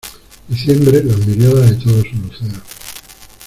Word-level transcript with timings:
Diciembre 0.47 1.03
las 1.03 1.27
miríadas 1.27 1.69
de 1.69 1.75
todos 1.75 2.07
sus 2.07 2.13
luceros. 2.19 2.63